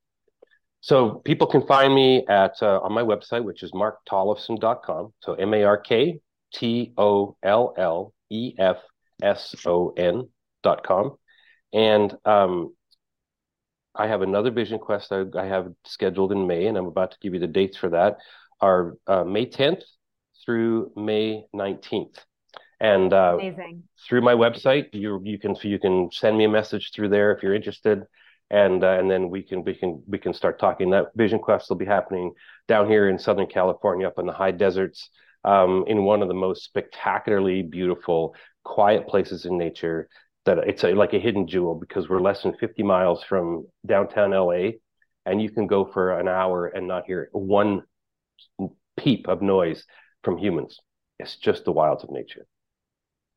[0.81, 5.13] So people can find me at uh, on my website, which is marktollefson.com.
[5.21, 6.21] So M A R K
[6.55, 8.77] T O L L E F
[9.23, 10.29] S O N
[10.63, 11.17] dot com.
[11.73, 12.75] And um,
[13.95, 17.19] I have another Vision Quest I, I, have scheduled in May, and I'm about to
[17.21, 18.17] give you the dates for that.
[18.61, 19.83] Are uh, May 10th
[20.45, 22.17] through May 19th.
[22.81, 23.37] And uh,
[24.09, 27.43] through my website, you you can you can send me a message through there if
[27.43, 28.05] you're interested
[28.51, 30.91] and uh, and then we can we can we can start talking.
[30.91, 32.33] That Vision Quest will be happening
[32.69, 35.11] down here in Southern California, up in the high deserts,
[35.45, 38.35] um, in one of the most spectacularly beautiful,
[38.65, 40.09] quiet places in nature.
[40.47, 44.31] That it's a, like a hidden jewel because we're less than 50 miles from downtown
[44.31, 44.71] LA,
[45.27, 47.83] and you can go for an hour and not hear one
[48.97, 49.85] peep of noise
[50.25, 50.79] from humans.
[51.19, 52.47] It's just the wilds of nature.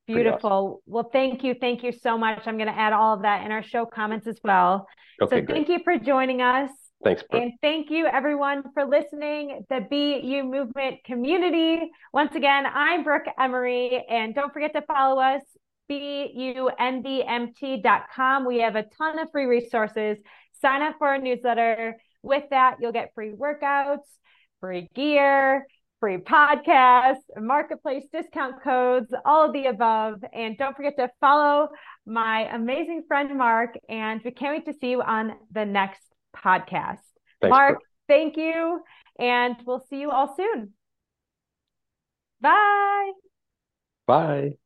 [0.08, 0.50] Beautiful.
[0.50, 0.78] Awesome.
[0.86, 1.56] Well, thank you.
[1.60, 2.42] Thank you so much.
[2.46, 4.88] I'm going to add all of that in our show comments as well.
[5.22, 5.56] Okay, so great.
[5.56, 6.70] thank you for joining us.
[7.04, 7.24] Thanks.
[7.24, 7.44] Brooke.
[7.44, 11.90] And thank you everyone for listening, the Be You Movement community.
[12.14, 15.42] Once again, I'm Brooke Emery, and don't forget to follow us,
[15.92, 18.46] beyoumvmt.com.
[18.46, 20.18] We have a ton of free resources.
[20.62, 21.98] Sign up for our newsletter.
[22.22, 24.06] With that, you'll get free workouts,
[24.62, 25.68] free gear,
[26.04, 30.22] free podcasts, marketplace discount codes, all of the above.
[30.34, 31.70] And don't forget to follow
[32.06, 33.76] my amazing friend Mark.
[33.88, 36.02] And we can't wait to see you on the next
[36.36, 37.00] podcast.
[37.40, 37.80] Thanks, Mark,
[38.10, 38.82] thank you.
[39.18, 40.74] And we'll see you all soon.
[42.42, 43.12] Bye.
[44.06, 44.58] Bye.